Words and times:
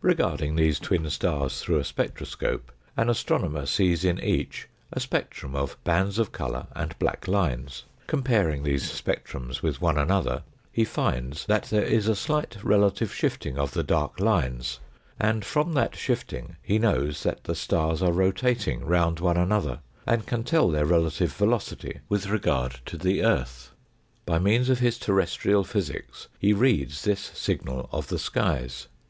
Regarding 0.00 0.56
these 0.56 0.80
twin 0.80 1.10
stars 1.10 1.60
through 1.60 1.76
a 1.78 1.84
spectroscope, 1.84 2.72
an 2.96 3.10
astronomer 3.10 3.66
sees 3.66 4.06
in 4.06 4.18
each 4.24 4.68
a 4.90 4.98
spectrum 4.98 5.54
of 5.54 5.76
bands 5.84 6.18
of 6.18 6.32
colour 6.32 6.68
and 6.74 6.98
black 6.98 7.28
lines. 7.28 7.84
Comparing 8.06 8.62
these 8.62 8.90
spectrums 8.90 9.60
with 9.62 9.82
one 9.82 9.98
another, 9.98 10.44
he 10.72 10.82
finds 10.82 11.44
that 11.44 11.64
there 11.64 11.82
is 11.84 12.08
a 12.08 12.16
slight 12.16 12.56
relative 12.64 13.12
shifting 13.12 13.58
of 13.58 13.72
the 13.72 13.82
dark 13.82 14.18
lines, 14.18 14.80
and 15.20 15.44
from 15.44 15.74
that 15.74 15.94
shifting 15.94 16.56
he 16.62 16.78
knows 16.78 17.22
that 17.22 17.44
the 17.44 17.54
stars 17.54 18.00
are 18.00 18.12
rotating 18.12 18.82
round 18.82 19.20
one 19.20 19.36
another, 19.36 19.80
and 20.06 20.24
can 20.24 20.42
tell 20.42 20.70
their 20.70 20.86
relative 20.86 21.34
velocity 21.34 22.00
with 22.08 22.28
regard 22.30 22.80
to 22.86 22.96
the 22.96 23.22
earth. 23.22 23.72
By 24.24 24.38
means 24.38 24.70
of 24.70 24.78
his 24.78 24.98
terrestrial 24.98 25.64
physics 25.64 26.28
he 26.38 26.54
reads 26.54 27.02
this 27.02 27.20
signal 27.34 27.90
of 27.92 28.08
the 28.08 28.18
skies. 28.18 28.88